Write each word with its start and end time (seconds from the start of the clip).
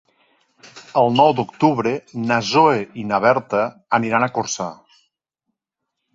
El 1.01 1.11
nou 1.19 1.33
d'octubre 1.39 1.91
na 2.31 2.39
Zoè 2.53 2.81
i 3.03 3.07
na 3.11 3.21
Berta 3.27 3.61
iran 4.09 4.27
a 4.31 4.33
Corçà. 4.41 4.69